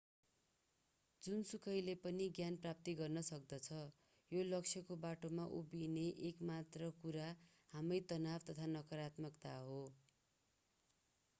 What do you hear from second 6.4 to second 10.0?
मात्र कुरा हामै तनाव तथा नकारात्मकता हो